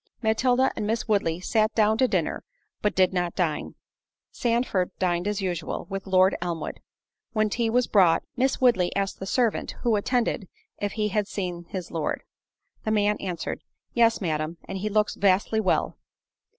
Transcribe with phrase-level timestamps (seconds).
[0.23, 2.43] Matilda and Miss Woodley sat down to dinner,
[2.81, 3.75] but did not dine.
[4.31, 6.79] Sandford dined as usual, with Lord Elmwood.
[7.33, 10.47] When tea was brought, Miss Woodley asked the servant, who attended,
[10.79, 12.23] if he had seen his Lord.
[12.83, 13.61] The man answered,
[13.93, 15.99] "Yes, Madam; and he looks vastly well."